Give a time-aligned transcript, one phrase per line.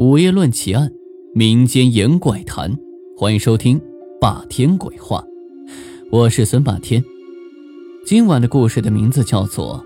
[0.00, 0.90] 午夜论奇案，
[1.34, 2.74] 民间言怪谈，
[3.18, 3.78] 欢迎收听
[4.18, 5.18] 《霸天鬼话》。
[6.10, 7.04] 我是孙霸天。
[8.06, 9.84] 今晚的故事的名字叫做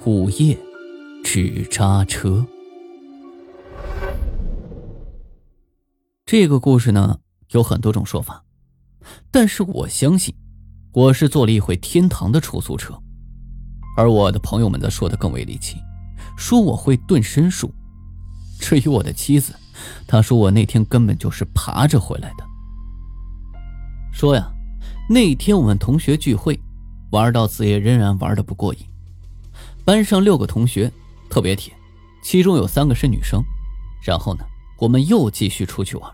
[0.04, 0.54] 《午夜
[1.24, 2.46] 纸扎车》。
[6.26, 7.20] 这个故事呢
[7.52, 8.44] 有很多种说法，
[9.30, 10.34] 但是我相信，
[10.92, 12.92] 我是坐了一回天堂的出租车，
[13.96, 15.78] 而我的朋友们则说的更为离奇，
[16.36, 17.72] 说我会遁身术。
[18.58, 19.54] 至于我的妻子，
[20.06, 22.44] 她说我那天根本就是爬着回来的。
[24.12, 24.50] 说呀，
[25.08, 26.58] 那天我们同学聚会，
[27.10, 28.80] 玩到子夜仍然玩的不过瘾。
[29.84, 30.92] 班上六个同学
[31.30, 31.72] 特别铁，
[32.22, 33.42] 其中有三个是女生。
[34.02, 34.44] 然后呢，
[34.78, 36.12] 我们又继续出去玩。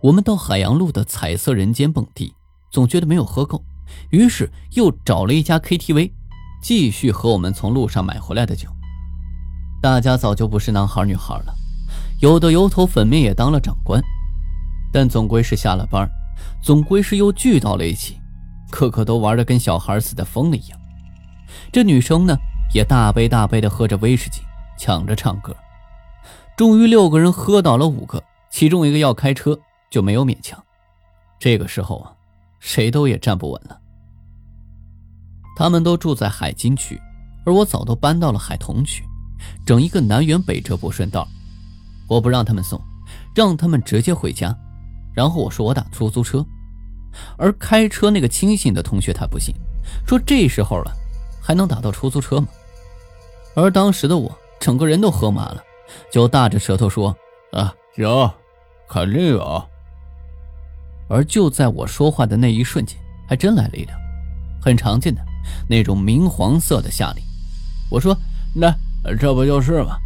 [0.00, 2.32] 我们到海洋路的彩色人间蹦迪，
[2.70, 3.62] 总觉得没有喝够，
[4.10, 6.12] 于是又找了一家 KTV，
[6.62, 8.68] 继续喝我们从路上买回来的酒。
[9.80, 11.54] 大家早就不是男孩女孩了，
[12.20, 13.98] 有的油头粉面也当了长官，
[14.92, 16.06] 但总归是下了班，
[16.62, 18.20] 总归是又聚到了一起，
[18.70, 20.78] 个个都玩的跟小孩似的，疯了一样。
[21.72, 22.36] 这女生呢，
[22.74, 24.42] 也大杯大杯的喝着威士忌，
[24.78, 25.56] 抢着唱歌。
[26.58, 29.58] 终于六个人喝倒了五个，其中一个要开车，
[29.90, 30.62] 就没有勉强。
[31.38, 32.12] 这个时候啊，
[32.58, 33.80] 谁都也站不稳了。
[35.56, 37.00] 他们都住在海津区，
[37.46, 39.02] 而我早都搬到了海童区。
[39.64, 41.26] 整一个南辕北辙不顺道，
[42.08, 42.80] 我不让他们送，
[43.34, 44.54] 让他们直接回家。
[45.14, 46.44] 然后我说我打出租车，
[47.36, 49.54] 而开车那个清醒的同学他不信，
[50.06, 50.92] 说这时候了
[51.42, 52.48] 还能打到出租车吗？
[53.54, 55.62] 而当时的我整个人都喝麻了，
[56.12, 57.14] 就大着舌头说
[57.52, 58.30] 啊有，
[58.88, 59.62] 肯定有。
[61.08, 62.96] 而就在我说话的那一瞬间，
[63.28, 63.98] 还真来了一辆，
[64.62, 65.20] 很常见的
[65.68, 67.22] 那种明黄色的夏利。
[67.90, 68.16] 我说
[68.54, 68.74] 那。
[69.18, 69.96] 这不就是吗？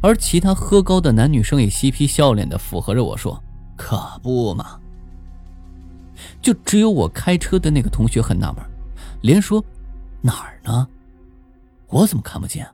[0.00, 3.42] 而其他喝高的男女生也嬉皮笑脸的附和着我说
[3.76, 4.78] ：“可不嘛。”
[6.40, 8.64] 就只有我开车的那个同学很纳闷，
[9.22, 9.62] 连说
[10.22, 10.86] ：“哪儿呢？
[11.88, 12.68] 我怎么看不见？”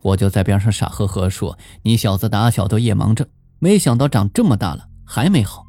[0.00, 3.26] 我就在边上傻呵呵说：“你小子打小都夜盲症，
[3.58, 5.64] 没想到长这么大了还没好。”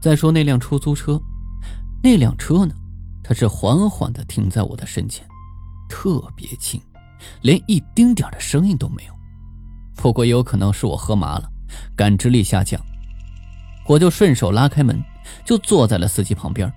[0.00, 1.20] 再说那辆出租车，
[2.02, 2.74] 那辆车呢？
[3.22, 5.26] 它是缓缓的停在我的身前。
[5.88, 6.80] 特别轻，
[7.42, 9.12] 连一丁点的声音都没有。
[9.94, 11.50] 不过也有可能是我喝麻了，
[11.96, 12.80] 感知力下降。
[13.86, 15.02] 我就顺手拉开门，
[15.44, 16.72] 就坐在了司机旁边，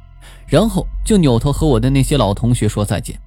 [0.47, 3.19] 然后就扭头和我的那些老同学说再见。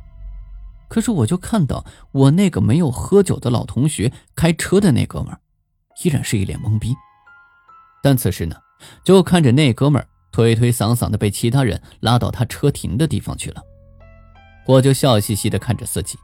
[0.88, 5.36] 可是我就看到我那个没有喝酒的老同学开车的那哥们，
[6.04, 6.94] 依然是一脸懵逼。
[8.02, 8.56] 但此时呢，
[9.04, 13.62] 就看着那哥们推推搡搡的被其他人拉到他车停的地方去了。
[14.66, 16.18] 我就笑嘻嘻地看着司机，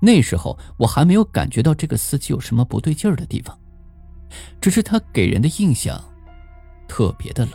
[0.00, 3.58] 那时候我还没有感觉到这个司机有什么不对劲儿的地方，
[4.60, 6.02] 只是他给人的印象
[6.88, 7.54] 特别的冷，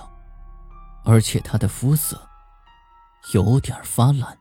[1.04, 2.22] 而且他的肤色
[3.34, 4.38] 有点发蓝。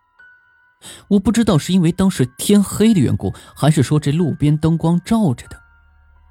[1.09, 5.60] 我不知道是因为当时天黑的缘故，还是说这路边灯光照着的，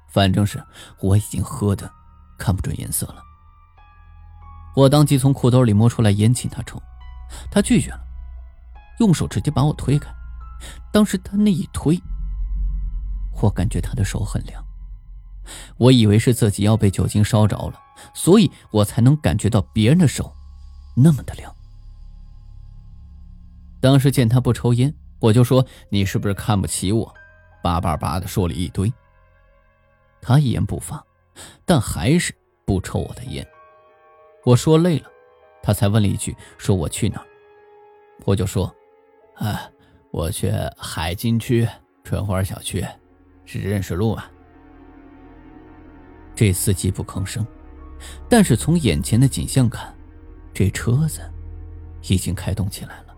[0.08, 0.62] 反正是
[1.00, 1.90] 我已经喝的
[2.38, 3.22] 看不准颜色了。
[4.74, 6.80] 我当即从裤兜里摸出来烟请他抽，
[7.50, 8.07] 他拒绝了。
[8.98, 10.12] 用手直接把我推开，
[10.92, 12.00] 当时他那一推，
[13.40, 14.64] 我感觉他的手很凉，
[15.76, 17.80] 我以为是自己要被酒精烧着了，
[18.12, 20.34] 所以我才能感觉到别人的手
[20.96, 21.54] 那么的凉。
[23.80, 27.14] 当时见他不抽烟，我就说：“你是不是看不起我？”
[27.62, 28.92] 叭叭叭的说了一堆。
[30.20, 31.00] 他一言不发，
[31.64, 32.34] 但还是
[32.66, 33.46] 不抽我的烟。
[34.44, 35.08] 我说累了，
[35.62, 37.26] 他才问了一句：“说我去哪儿？”
[38.26, 38.74] 我就说。
[39.38, 39.70] 啊，
[40.10, 41.66] 我去海津区
[42.02, 42.84] 春花小区，
[43.44, 44.24] 是认识路吗？
[46.34, 47.46] 这司机不吭声，
[48.28, 49.96] 但是从眼前的景象看，
[50.52, 51.20] 这车子
[52.02, 53.16] 已经开动起来了，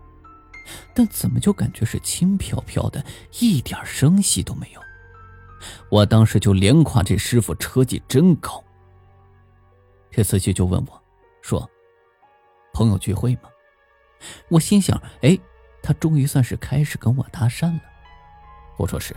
[0.93, 3.03] 但怎么就感觉是轻飘飘的，
[3.39, 4.81] 一点声息都没有？
[5.89, 8.63] 我当时就连夸这师傅车技真高。
[10.11, 11.03] 这司机就问我，
[11.41, 11.67] 说
[12.73, 13.49] ：“朋友聚会吗？”
[14.49, 15.35] 我心想，哎。
[15.81, 17.81] 他终于算是开始跟我搭讪了。
[18.77, 19.15] 我说是，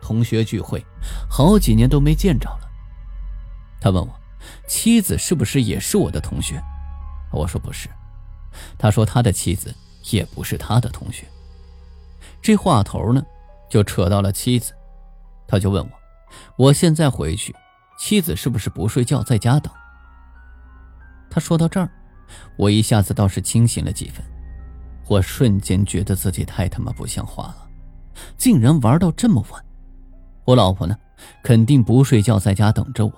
[0.00, 0.84] 同学聚会，
[1.28, 2.68] 好几年都没见着了。
[3.80, 4.20] 他问我，
[4.66, 6.62] 妻子是不是也是我的同学？
[7.32, 7.88] 我说不是。
[8.76, 9.74] 他说他的妻子
[10.10, 11.26] 也不是他的同学。
[12.40, 13.22] 这话头呢，
[13.68, 14.72] 就扯到了妻子。
[15.46, 15.90] 他就问我，
[16.56, 17.54] 我现在回去，
[17.98, 19.72] 妻子是不是不睡觉在家等？
[21.30, 21.88] 他说到这儿，
[22.56, 24.24] 我一下子倒是清醒了几分。
[25.08, 27.68] 我瞬间觉得自己太他妈不像话了，
[28.36, 29.64] 竟然玩到这么晚。
[30.44, 30.96] 我老婆呢，
[31.42, 33.12] 肯定不睡觉在家等着我。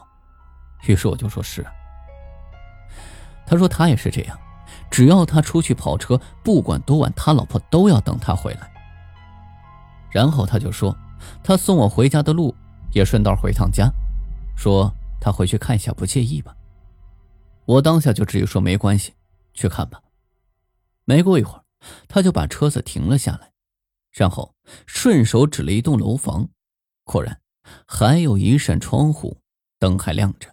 [0.86, 1.62] 于是我就说是。
[1.62, 1.72] 啊
[3.46, 4.38] 他说他也是这样，
[4.92, 8.70] 只要他出去跑车，不管多晚，他老婆都要等他回来。
[10.08, 10.96] 然后他就说，
[11.42, 12.54] 他送我回家的路
[12.92, 13.90] 也顺道回趟家，
[14.56, 14.88] 说
[15.20, 16.54] 他回去看一下，不介意吧？
[17.64, 19.14] 我当下就直接说没关系，
[19.52, 20.00] 去看吧。
[21.04, 21.62] 没过一会儿，
[22.08, 23.52] 他就把车子停了下来，
[24.12, 24.54] 然后
[24.86, 26.48] 顺手指了一栋楼房，
[27.04, 27.40] 果然
[27.86, 29.38] 还有一扇窗户
[29.78, 30.48] 灯还亮着。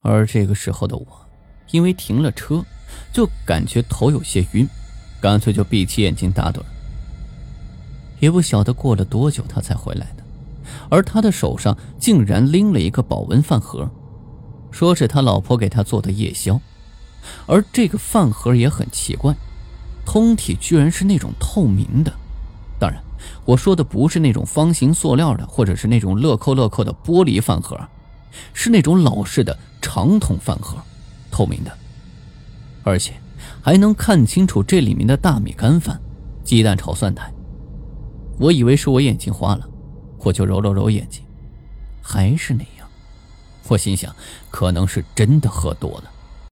[0.00, 1.28] 而这个时候的我，
[1.70, 2.64] 因为停了车，
[3.12, 4.68] 就感觉头有些晕，
[5.20, 6.62] 干脆就闭起眼睛打盹。
[8.20, 10.24] 也不晓得过了多久，他才回来的，
[10.88, 13.90] 而他的手上竟然拎了一个保温饭盒。
[14.70, 16.60] 说是他老婆给他做的夜宵，
[17.46, 19.34] 而这个饭盒也很奇怪，
[20.06, 22.10] 通体居然是那种透明的。
[22.78, 23.02] 当然，
[23.44, 27.78] 我说的不是那种方形塑料的，或者是那种乐扣乐扣的玻璃饭盒，
[28.54, 30.78] 是那种老式的长筒饭盒，
[31.30, 31.76] 透明的，
[32.84, 33.14] 而且
[33.60, 36.00] 还能看清楚这里面的大米干饭、
[36.44, 37.30] 鸡蛋炒蒜苔。
[38.38, 39.68] 我以为是我眼睛花了，
[40.18, 41.22] 我就揉了揉眼睛，
[42.00, 42.86] 还是那样。
[43.68, 44.14] 我心想，
[44.50, 46.10] 可能是真的喝多了。